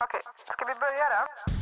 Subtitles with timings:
[0.00, 1.52] Okej, ska vi börja då?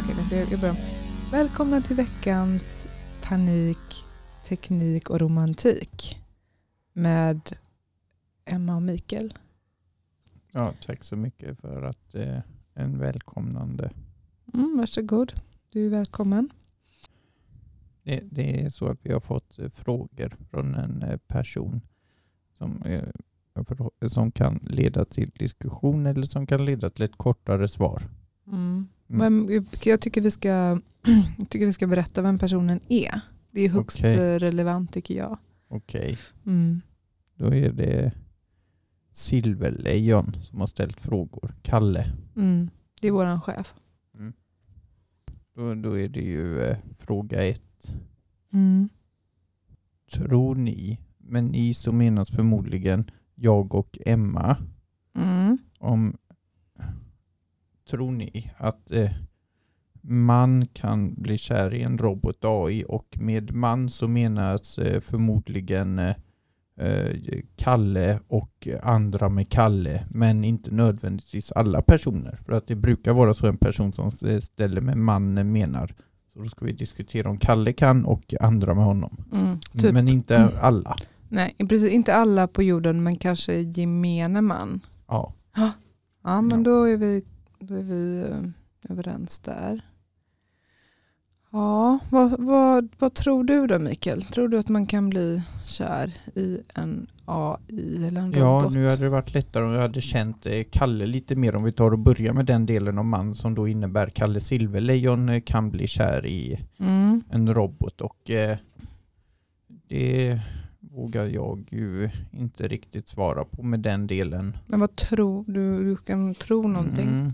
[0.00, 0.76] Okej, vänta, jag jag börjar.
[1.32, 2.86] Välkomna till veckans
[3.22, 4.04] panik,
[4.44, 6.18] teknik och romantik
[6.92, 7.56] med
[8.44, 9.34] Emma och Mikael.
[10.56, 12.38] Ja, tack så mycket för att eh,
[12.74, 13.90] en välkomnande.
[14.54, 15.32] Mm, varsågod,
[15.70, 16.50] du är välkommen.
[18.02, 21.80] Det, det är så att vi har fått eh, frågor från en eh, person
[22.52, 23.08] som, eh,
[24.08, 28.02] som kan leda till diskussion eller som kan leda till ett kortare svar.
[28.46, 28.88] Mm.
[29.08, 29.34] Mm.
[29.46, 30.48] Men jag tycker vi, ska,
[31.38, 33.20] jag tycker vi ska berätta vem personen är.
[33.50, 35.38] Det är högst eh, relevant tycker jag.
[35.68, 36.80] Okej, Mm.
[37.36, 38.12] då är det
[39.16, 41.54] Silverlejon som har ställt frågor.
[41.62, 42.12] Kalle.
[42.36, 42.70] Mm.
[43.00, 43.74] Det är våran chef.
[45.56, 47.94] Då, då är det ju eh, fråga ett.
[48.52, 48.88] Mm.
[50.12, 54.56] Tror ni, men ni som menas förmodligen jag och Emma,
[55.16, 55.58] Mm.
[55.78, 56.16] om
[57.90, 59.10] tror ni att eh,
[60.00, 65.98] man kan bli kär i en robot AI och med man så menas eh, förmodligen
[65.98, 66.14] eh,
[67.56, 73.34] Kalle och andra med Kalle men inte nödvändigtvis alla personer för att det brukar vara
[73.34, 75.94] så en person som eh, ställer med man menar
[76.32, 79.58] så då ska vi diskutera om Kalle kan och andra med honom Mm.
[79.60, 79.92] Typ.
[79.92, 80.96] men inte alla
[81.28, 84.80] Nej, precis, inte alla på jorden men kanske gemene man.
[85.08, 85.32] ja.
[86.24, 86.64] Ja, men Ja.
[86.64, 87.24] då är vi,
[87.58, 89.80] då är vi eh, överens där.
[91.56, 94.22] Ja, vad, vad, vad tror du då Mikael?
[94.22, 98.72] Tror du att man kan bli kär i en AI eller en Ja, robot?
[98.72, 101.72] nu hade det varit lättare om jag hade känt eh, Kalle lite mer om vi
[101.72, 105.70] tar och börjar med den delen av man som då innebär Kalle Silverlejon eh, kan
[105.70, 107.22] bli kär i Mm.
[107.30, 108.56] en robot och eh,
[109.88, 110.40] det
[110.80, 114.56] vågar jag ju inte riktigt svara på med den delen.
[114.66, 115.84] Men vad tror du?
[115.84, 117.08] Du kan tro någonting.
[117.08, 117.32] Mm.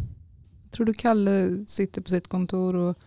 [0.71, 2.99] Tror du Kalle sitter på sitt kontor och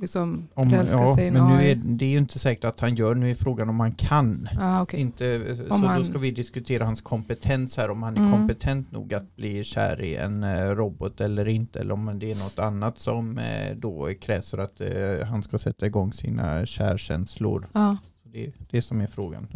[0.00, 2.64] liksom Om, förälskar ja, sig i en men nu är, det är ju inte säkert
[2.64, 4.48] att han gör, nu är frågan om han kan.
[4.60, 5.00] Ah, okej.
[5.00, 8.32] Inte, så Om då han- ska vi diskutera hans kompetens här, om han är Mm.
[8.32, 12.34] kompetent nog att bli kär i en eh, robot eller inte, eller om det är
[12.34, 17.68] något annat som eh, då krävs för att eh, han ska sätta igång sina kärkänslor.
[17.72, 17.96] Så
[18.32, 19.46] Det är det som är frågan.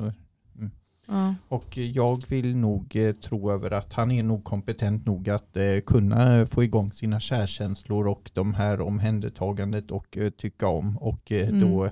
[1.48, 5.78] Och jag vill nog eh, tro över att han är nog kompetent nog att eh,
[5.86, 11.48] kunna få igång sina kärkänslor och de här omhändertagandet och eh, tycka om och eh,
[11.48, 11.60] Mm.
[11.60, 11.90] då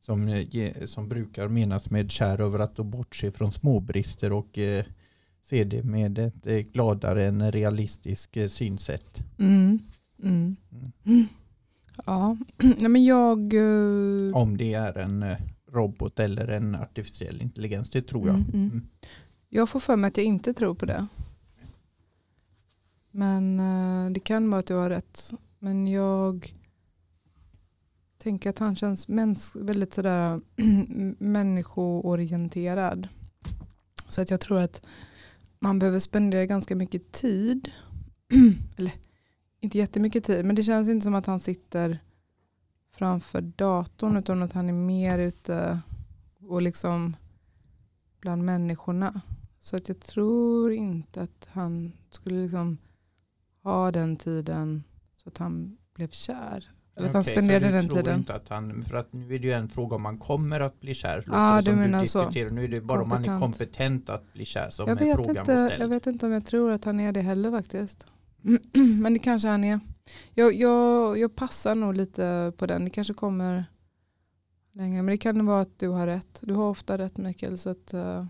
[0.00, 4.84] som, eh, som brukar menas med kär över att då bortse från småbrister och eh,
[5.48, 9.22] se det med ett gladare än realistisk eh, synsätt.
[9.38, 9.78] Mm.
[10.22, 10.56] Mm.
[11.06, 11.26] Mm.
[12.06, 12.36] Ja,
[12.78, 13.38] nej men jag...
[14.34, 15.24] Om det är en
[15.72, 18.36] robot eller en artificiell intelligens, det tror jag.
[18.36, 18.68] Mm, mm.
[18.68, 18.86] Mm.
[19.48, 21.06] Jag får för mig att jag inte tror på det.
[23.10, 25.32] Men eh, det kan vara att du har rätt.
[25.58, 26.54] Men jag
[28.18, 30.40] tänker att han känns mäns väldigt sådär
[31.18, 33.08] människoorienterad.
[34.08, 34.82] Så att jag tror att
[35.58, 37.70] man behöver spendera ganska mycket tid.
[38.76, 38.92] Eller
[39.60, 40.44] inte jättemycket tid.
[40.44, 41.98] Men det känns inte som att han sitter
[42.92, 45.80] framför datorn utan att han är mer ute
[46.48, 47.16] och liksom
[48.20, 49.20] bland människorna.
[49.60, 52.78] Så att jag tror inte att han skulle liksom
[53.62, 54.82] ha den tiden
[55.16, 56.70] så att han blev kär.
[56.96, 58.18] Eller att han Okej, spenderade så du den tror tiden.
[58.18, 60.80] Inte att han, för att nu är det ju en fråga om man kommer att
[60.80, 61.16] bli kär.
[61.16, 62.18] låter Ah, du menar så.
[62.20, 62.50] diskuterar.
[62.50, 63.40] Nu är det bara om man är Kompetent.
[63.58, 65.90] kompetent att bli kär som Jag är vet, frågan inte, var jag ställd.
[65.90, 68.06] vet inte om jag tror att han är det heller faktiskt.
[69.00, 69.80] Men det kanske han är.
[70.34, 72.84] Jag, jag, jag passar nog lite på den.
[72.84, 73.64] Det kanske kommer
[74.72, 75.02] längre.
[75.02, 76.38] Men det kan vara att du har rätt.
[76.42, 77.58] Du har ofta rätt Mikael.
[77.58, 78.26] Så att, eh,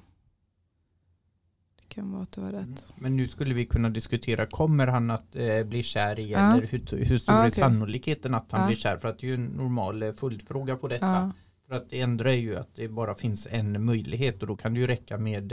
[1.80, 2.62] det kan vara att du har rätt.
[2.64, 2.76] Mm.
[2.98, 6.38] Men nu skulle vi kunna diskutera, kommer han att eh, bli kär i Ja.
[6.38, 8.66] eller hur, hur stor Ja, är sannolikheten att han Ja.
[8.66, 8.96] blir kär?
[8.96, 11.32] För att det är ju en normal eh, följdfråga på detta.
[11.68, 14.80] För att det ändrar ju att det bara finns en möjlighet och då kan det
[14.80, 15.52] ju räcka med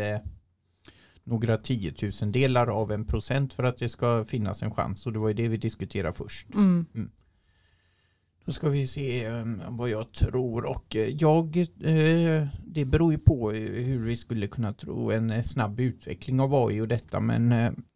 [1.27, 5.05] några tiotusendelar av en procent för att det ska finnas en chans.
[5.05, 6.53] Och det var ju det vi diskuterade först.
[6.53, 6.85] Mm.
[8.45, 13.17] Då ska vi se eh, vad jag tror och eh, jag, eh, det beror ju
[13.17, 17.53] på eh, hur vi skulle kunna tro en snabb utveckling av AI och detta men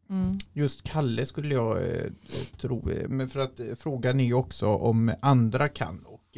[0.10, 0.38] Mm.
[0.54, 1.77] just Kalle skulle jag
[2.57, 6.38] tro, men för att frågan är ju också om andra kan och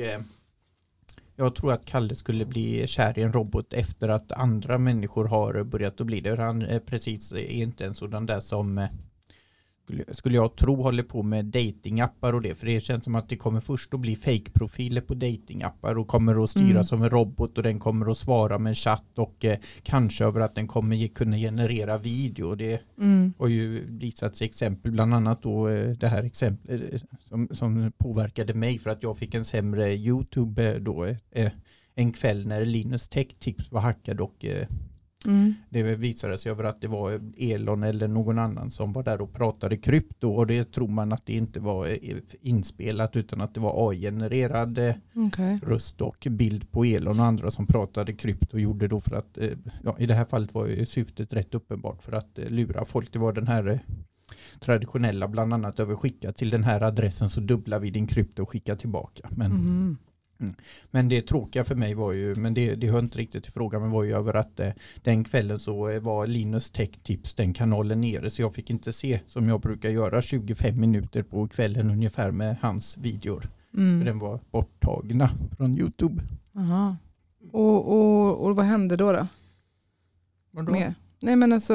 [1.35, 5.63] jag tror att Kalle skulle bli kär i en robot efter att andra människor har
[5.63, 6.41] börjat att bli det.
[6.41, 8.89] Han är precis är inte en sådan där som eh,
[9.83, 12.55] skulle- skulle jag tro håller på med datingappar och det.
[12.55, 16.43] För det känns som att det kommer först att bli fake-profiler på datingappar och kommer
[16.43, 16.83] att styras Mm.
[16.83, 20.55] som en robot och den kommer att svara med chatt och eh, kanske över att
[20.55, 22.55] den kommer ge, kunna generera video.
[22.55, 23.33] Det Mm.
[23.39, 28.53] har ju visats exempel, bland annat då eh, det här exemplet eh, som, som påverkade
[28.53, 31.51] mig för att jag fick en sämre YouTube eh, då eh,
[31.95, 34.67] en kväll när Linus Tech Tips var hackad och eh,
[35.25, 35.53] Mm.
[35.69, 39.33] det visade sig över att det var Elon eller någon annan som var där och
[39.33, 43.59] pratade krypto och det tror man att det inte var eh, inspelat utan att det
[43.59, 45.59] var AI-genererad eh, Okej.
[45.63, 49.37] röst och bild på Elon och andra som pratade krypto och gjorde då för att,
[49.37, 49.47] eh,
[49.83, 53.13] ja, i det här fallet var syftet rätt uppenbart för att lura folk.
[53.13, 53.79] Det var den här
[54.59, 58.49] traditionella, bland annat över skicka till den här adressen så dubblar vi din krypto och
[58.49, 59.29] skicka tillbaka.
[59.31, 59.97] Men,
[60.37, 60.55] Mhm.
[60.91, 63.81] men det tråkiga för mig var ju, men det, det hör inte riktigt till frågan,
[63.81, 64.69] men var ju över att eh,
[65.03, 68.93] den kvällen så eh, var Linus Tech Tips den kanalen nere så jag fick inte
[68.93, 73.41] se som jag brukar göra 25 minuter på kvällen ungefär med hans videor.
[73.71, 74.05] För Mm.
[74.05, 76.21] den var borttagna från YouTube.
[76.55, 76.95] Aha.
[77.51, 79.11] Och, och, och vad hände då?
[79.11, 79.27] då?
[80.51, 80.71] Vadå?
[80.71, 80.93] Mer?
[81.19, 81.73] Nej men alltså,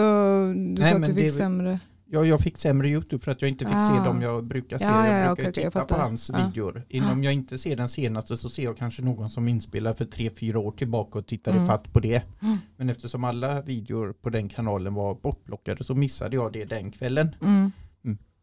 [0.55, 1.81] du Nej, sa att du fick det- sämre.
[2.11, 4.05] Ja, jag fick sämre YouTube för att jag inte fick se Ah.
[4.05, 4.85] dem jag brukar se.
[4.85, 5.99] Ja, ja, jag ja, brukar jag titta på fattar.
[5.99, 6.39] hans Ja.
[6.47, 6.83] videor.
[7.13, 10.31] Om jag inte ser den senaste så ser jag kanske någon som inspelar för tre,
[10.31, 11.65] fyra år tillbaka och tittar Mm.
[11.65, 12.23] ifatt på det.
[12.43, 12.57] Mm.
[12.77, 17.35] Men eftersom alla videor på den kanalen var bortblockade så missade jag det den kvällen.
[17.43, 17.73] Mm.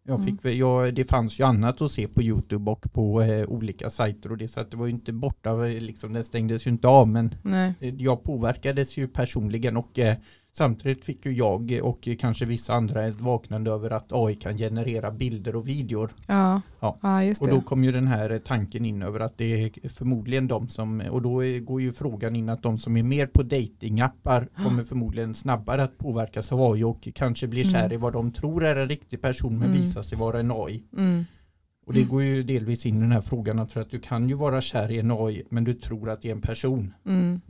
[0.07, 0.25] Jag Mm.
[0.27, 3.89] fick, väl- jag, det fanns ju annat att se på YouTube och på eh, olika
[3.89, 6.87] sajter och det så att det var ju inte borta, liksom, den stängdes ju inte
[6.87, 7.73] av men Nej.
[7.79, 10.15] Eh, jag påverkades ju personligen och eh,
[10.57, 15.11] samtidigt fick ju jag och kanske vissa andra ett vaknande över att AI kan generera
[15.11, 16.13] bilder och videor.
[16.27, 16.61] Ja.
[16.79, 16.97] Ja.
[17.01, 17.53] ja, just Och det.
[17.53, 21.21] då kom ju den här tanken in över att det är förmodligen de som, och
[21.21, 25.83] då går ju frågan in att de som är mer på datingappar kommer förmodligen snabbare
[25.83, 27.91] att påverkas av AI och kanske blir kär Mm.
[27.91, 29.81] i vad de tror är en riktig person men Mm.
[29.81, 30.83] visar sig vara en AI.
[30.97, 31.25] Mm.
[31.85, 34.35] Och det går ju delvis in i den här frågan för att du kan ju
[34.35, 36.93] vara kär i en AI men du tror att det är en person.
[37.05, 37.41] Mm.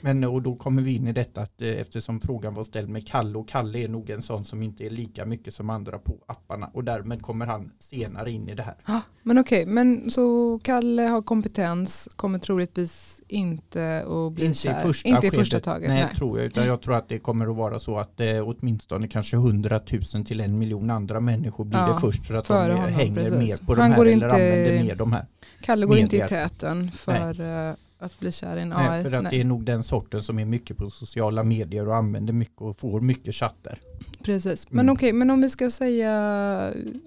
[0.00, 3.06] Men och då kommer vi in i detta att eh, eftersom frågan var ställd med
[3.06, 6.14] Kalle och Kalle är nog en sån som inte är lika mycket som andra på
[6.26, 8.74] apparna och därmed kommer han senare in i det här.
[8.84, 14.54] Ah, Men okej, men så Kalle har kompetens, kommer troligtvis inte att bli Inte i
[14.54, 14.80] kär.
[14.80, 15.88] första inte i första taget.
[15.88, 16.14] Nej, Nej.
[16.16, 19.36] tror jag, utan jag tror att det kommer att vara så att eh, åtminstone kanske
[19.36, 19.80] 100
[20.14, 23.14] 000 till en miljon andra människor blir Ja, det först för att de honom, hänger
[23.14, 23.38] precis.
[23.60, 25.26] mer på de här går eller inte- använder mer de här.
[25.62, 26.48] Kalle går inte i Medier.
[26.48, 28.88] täten för eh, att bli kär i en AI.
[28.88, 31.96] Nej, för att det är nog den sorten som är mycket på sociala medier och
[31.96, 33.78] använder mycket och får mycket chatter.
[34.22, 34.92] Precis, men Mm.
[34.92, 36.10] okej, men om vi ska säga,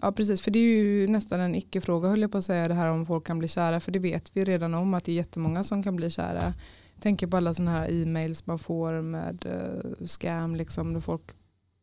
[0.01, 2.73] ja precis, för det är ju nästan en icke-fråga höll jag på att säga det
[2.73, 5.15] här om folk kan bli kära, för det vet vi redan om att det är
[5.15, 6.53] jättemånga som kan bli kära.
[6.99, 11.21] Tänker på alla sådana här e-mails man får med uh, scam, liksom, där folk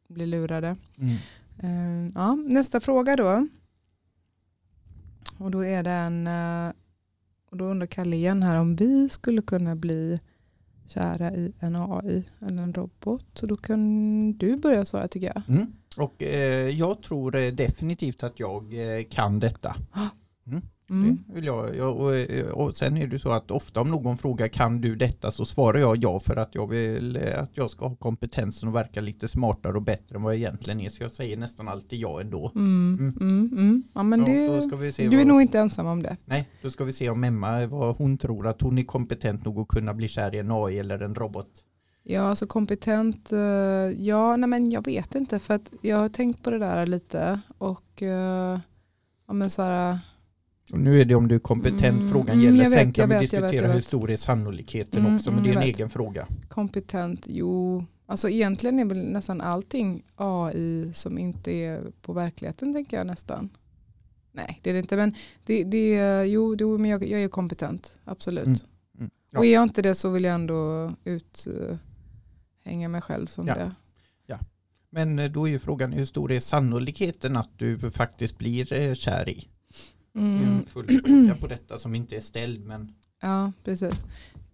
[0.09, 0.77] blir lurade.
[0.99, 1.17] Mm.
[1.63, 3.47] Eh, ja, nästa fråga då.
[5.39, 6.73] Och då är det en, eh,
[7.51, 10.21] och då undrar Kalle igen här om vi skulle kunna bli
[10.87, 13.27] kära i en AI eller en robot.
[13.35, 15.43] Så då kan du börja svara tycker jag.
[15.49, 15.73] Mm.
[15.97, 19.77] Och eh, jag tror eh, definitivt att jag eh, kan detta.
[20.47, 20.63] Mm.
[20.91, 24.17] Det vill jag, jag, och, eh, och sen är det så att ofta om någon
[24.17, 27.71] frågar kan du detta så svarar jag ja för att jag vill eh, att jag
[27.71, 30.89] ska ha kompetensen och verka lite smartare och bättre än vad jag egentligen är.
[30.89, 32.53] Så jag säger nästan alltid ja ändå.
[32.55, 32.97] Mm.
[33.01, 33.17] Mm.
[33.21, 33.51] Mm.
[33.53, 33.83] Mm.
[33.95, 34.45] Ja, men det, du
[35.05, 36.17] är vad, nog inte ensam om det.
[36.25, 39.59] Nej, då ska vi se om Emma, vad hon tror att hon är kompetent nog
[39.59, 41.49] att kunna bli kär i en AI eller en robot.
[42.03, 43.39] Ja, alltså kompetent, eh,
[43.99, 47.41] ja, nej men jag vet inte för att jag har tänkt på det där lite
[47.59, 48.03] och
[49.27, 49.99] ja men så här,
[50.73, 52.63] nu är det om du är kompetent Mm, frågan mm, gäller.
[52.65, 53.87] jag Sen vet, kan vi vet, jag vet, diskutera jag hur vet.
[53.87, 55.77] stor är sannolikheten Mm, också, men mm, det är en vet.
[55.77, 56.27] egen fråga.
[56.49, 62.97] kompetent, jo, alltså egentligen är väl nästan allting AI som inte är på verkligheten tänker
[62.97, 63.49] jag nästan.
[64.33, 68.01] Nej, det är det inte, men det, det, jo, jo, men jag, jag är kompetent,
[68.05, 68.47] absolut.
[68.47, 68.59] Mm,
[68.99, 69.39] mm, ja.
[69.39, 73.55] Och är jag inte det så vill jag ändå uthänga mig själv som Ja.
[73.55, 73.75] det.
[74.93, 78.95] Men eh, då är ju frågan hur stor är sannolikheten att du faktiskt blir eh,
[78.95, 79.49] kär i?
[80.15, 80.65] Mm.
[80.65, 84.03] full fråga på detta som inte är ställd men Ja, precis.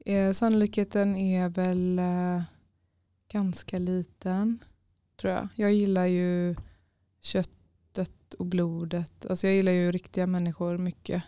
[0.07, 2.43] Eh, sannolikheten är väl eh,
[3.33, 4.59] ganska liten,
[5.21, 5.49] tror jag.
[5.55, 6.55] Jag gillar ju
[7.21, 9.27] köttet och blodet.
[9.27, 11.23] Alltså jag gillar ju riktiga människor mycket.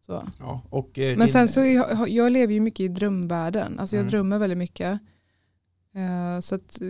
[0.00, 0.28] Så.
[0.38, 0.62] ja.
[0.70, 3.78] Och, eh, Men din- sen så jag, jag lever ju mycket i drömvärlden.
[3.78, 4.10] Alltså jag Mm.
[4.10, 5.00] drömmer väldigt mycket.
[5.94, 6.88] Eh, så att eh,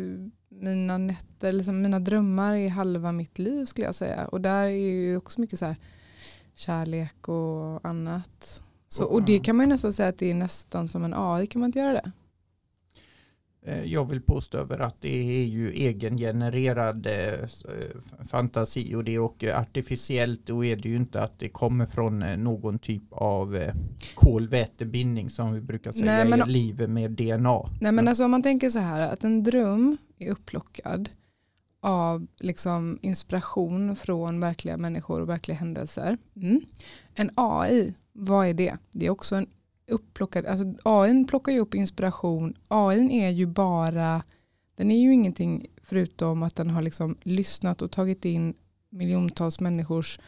[0.49, 4.27] mina nätter, liksom mina drömmar är halva mitt liv skulle jag säga.
[4.29, 5.77] Och där är ju också mycket så här
[6.59, 8.63] kärlek och annat.
[8.89, 11.47] Så, och det kan man ju nästan säga att det är nästan som en AI,
[11.47, 12.13] kan man inte göra det?
[13.67, 17.49] Eh, jag vill påstå över att det är ju egengenererad eh,
[18.29, 22.79] fantasi och det och artificiellt då är det ju inte att det kommer från någon
[22.79, 23.63] typ av
[24.15, 27.61] kolvätebindning som vi brukar säga Nej, men, i livet med DNA.
[27.81, 31.09] Nej men alltså om man tänker så här att en dröm är upplockad
[31.81, 36.19] av liksom inspiration från verkliga människor och verkliga händelser.
[36.37, 36.61] Mm.
[37.15, 38.77] En AI, vad är det?
[38.93, 39.47] Det är också en
[39.91, 42.55] upplockad, alltså AI plockar ju upp inspiration.
[42.69, 44.23] AI är ju bara,
[44.75, 48.55] den är ju ingenting förutom att den har liksom lyssnat och tagit in
[48.91, 50.21] miljontals människors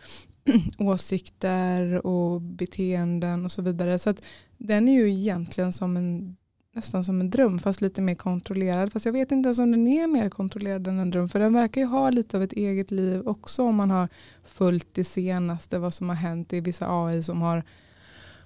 [0.79, 3.99] åsikter och beteenden och så vidare.
[3.99, 4.23] Så att
[4.59, 6.37] den är ju egentligen som en
[6.73, 8.93] nästan som en dröm fast lite mer kontrollerad.
[8.93, 11.29] Fast jag vet inte ens om den är mer kontrollerad än en dröm.
[11.29, 14.09] För den verkar ju ha lite av ett eget liv också om man har
[14.45, 16.49] följt det senaste, vad som har hänt.
[16.49, 17.65] Det är vissa AI som har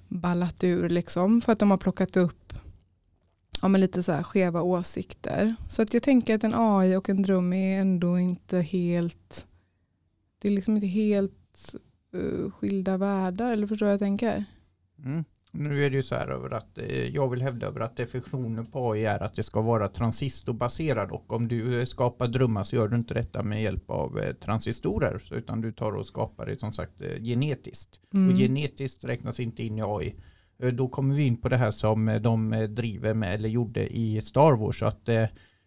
[0.08, 2.54] ballat ur liksom för att de har plockat upp
[3.62, 5.54] ja, men lite så här skeva åsikter.
[5.68, 9.46] Så att jag tänker att en AI och en dröm är ändå inte helt
[10.38, 11.74] det är liksom inte helt
[12.14, 14.44] uh, skilda världar eller förstår jag tänker?
[15.04, 15.24] Mm.
[15.56, 18.66] Nu är det ju så här över att eh, jag vill hävda över att definitionen
[18.66, 22.76] på AI är att det ska vara transistorbaserad och om du eh, skapar drömmar så
[22.76, 26.60] gör du inte detta med hjälp av eh, transistorer utan du tar och skapar det
[26.60, 28.00] som sagt genetiskt.
[28.14, 28.32] Mm.
[28.32, 30.14] Och genetiskt räknas inte in i AI.
[30.72, 34.52] Då kommer vi in på det här som de driver med eller gjorde i Star
[34.52, 34.82] Wars.
[34.82, 35.08] Att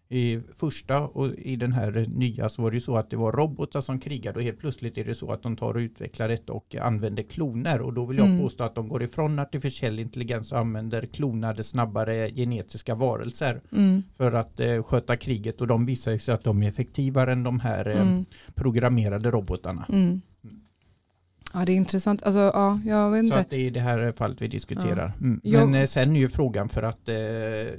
[0.09, 3.31] i första och i den här nya så var det ju så att det var
[3.31, 6.53] robotar som krigade och helt plötsligt är det så att de tar och utvecklar detta
[6.53, 8.39] och använder kloner och då vill jag mm.
[8.39, 14.03] påstå att de går ifrån artificiell intelligens och använder klonade snabbare genetiska varelser mm.
[14.13, 17.59] för att eh, sköta kriget och de visar sig att de är effektivare än de
[17.59, 18.25] här eh, mm.
[18.55, 19.85] programmerade robotarna.
[19.89, 20.21] Mm.
[21.59, 22.23] Ja det är intressant.
[22.23, 23.35] Alltså, ja, jag vet inte.
[23.35, 25.11] Så att det är det här fallet vi diskuterar.
[25.19, 25.25] Ja.
[25.25, 25.41] Mm.
[25.43, 25.81] Men jag...
[25.81, 27.15] Eh, sen är ju frågan för att eh,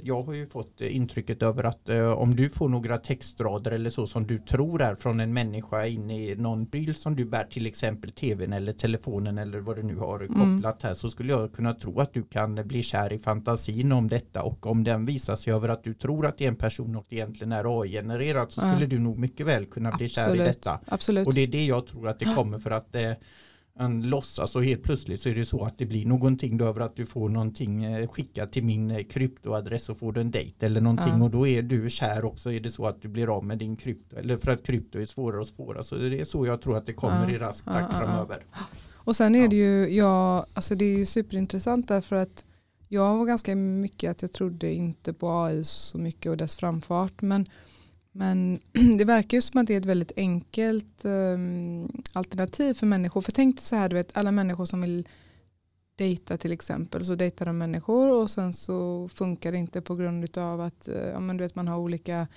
[0.03, 4.07] jag har ju fått intrycket över att eh, om du får några textrader eller så
[4.07, 7.65] som du tror är från en människa in i någon bil som du bär till
[7.67, 10.33] exempel tvn eller telefonen eller vad du nu har mm.
[10.33, 14.07] kopplat här så skulle jag kunna tro att du kan bli kär i fantasin om
[14.07, 16.95] detta och om den visar sig över att du tror att det är en person
[16.95, 20.37] och egentligen är AI-genererat så skulle du nog mycket väl kunna bli Absolut.
[20.37, 20.79] kär i detta.
[20.87, 21.27] Absolut.
[21.27, 23.11] Och det är det jag tror att det kommer för att eh,
[23.79, 26.61] en låtsas och helt plötsligt så är det så att det blir någonting.
[26.61, 30.65] Över att du får någonting eh, skickat till min eh, kryptoadress och får en dejt
[30.65, 31.13] eller någonting.
[31.17, 31.23] Ja.
[31.23, 32.53] och då är du kär också.
[32.53, 34.15] Är det så att du blir av med din krypto?
[34.15, 35.83] Eller för att krypto är svårare att spåra.
[35.83, 37.35] Så det är så jag tror att det kommer ja.
[37.35, 38.45] i rask takt ja, framöver.
[38.93, 42.45] Och sen är det ju, ja, alltså det är ju superintressant därför att
[42.87, 47.21] jag var ganska mycket att jag trodde inte på AI så mycket och dess framfart.
[47.21, 47.45] Men
[48.19, 48.59] men
[48.97, 53.21] det verkar ju som att det är ett väldigt enkelt um, alternativ för människor.
[53.21, 55.07] För tänk dig så här, du vet alla människor som vill
[55.95, 60.37] dejta till exempel så dejtar de människor och sen så funkar det inte på grund
[60.37, 62.27] av att eh, ja, men du vet, man har olika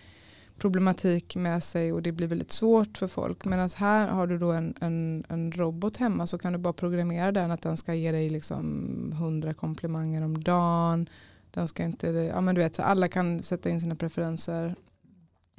[0.58, 3.44] problematik med sig och det blir väldigt svårt för folk.
[3.44, 7.32] Medan här har du då en, en, en robot hemma så kan du bara programmera
[7.32, 11.08] den att den ska ge dig liksom hundra komplimanger om dagen.
[11.50, 14.74] Den ska inte, ja men du vet, så alla kan sätta in sina preferenser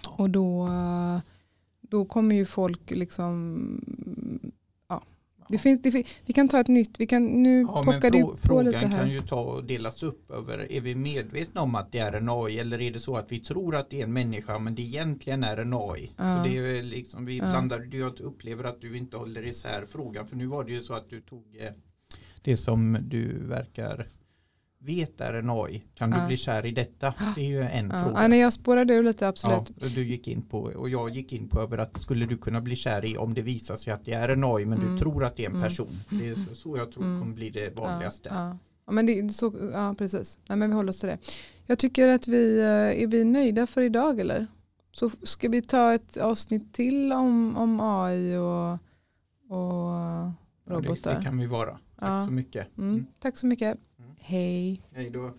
[0.05, 0.69] och då,
[1.81, 3.85] då kommer ju folk liksom
[4.87, 5.03] ja.
[5.49, 8.21] Det finns, det finns, vi kan ta ett nytt, vi kan nu ja, pocka det
[8.21, 8.99] på frågan lite här.
[8.99, 12.29] kan ju ta och delas upp över, är vi medvetna om att det är en
[12.29, 14.81] AI eller är det så att vi tror att det är en människa men det
[14.81, 16.11] egentligen är en AI?
[16.17, 16.43] Ja.
[16.43, 17.49] Så det är liksom, vi ja.
[17.49, 20.93] blandar, jag upplever att du inte håller isär frågan för nu var det ju så
[20.93, 21.71] att du tog eh,
[22.41, 24.07] det som du verkar
[24.85, 25.83] vet är en AI.
[25.95, 27.13] Kan du bli kär i detta?
[27.35, 28.03] Det är ju en ja.
[28.03, 28.21] fråga.
[28.21, 29.71] Ja, nej, jag spårade ur lite, absolut.
[29.79, 32.61] Ja, du gick in på, och jag gick in på över att skulle du kunna
[32.61, 34.91] bli kär i om det visar sig att det är en AI men mm.
[34.91, 35.67] du tror att det är en mm.
[35.67, 35.91] person.
[36.09, 37.19] Det är så jag tror mm.
[37.19, 38.29] kommer bli det vanligaste.
[38.33, 38.91] Ja, ja.
[38.91, 40.39] men det, så, ja precis.
[40.47, 41.17] Nej, men vi håller oss till det.
[41.65, 44.47] Jag tycker att vi eh, är vi nöjda för idag eller?
[44.91, 48.73] Så ska vi ta ett avsnitt till om, om AI och,
[49.57, 49.93] och
[50.67, 51.11] robotar?
[51.11, 51.77] det, det, kan vi vara.
[51.99, 52.77] Tack så mycket.
[52.77, 52.89] Mm.
[52.89, 53.05] mm.
[53.19, 53.77] Tack så mycket.
[54.25, 54.81] Hej.
[54.95, 55.33] Hej då.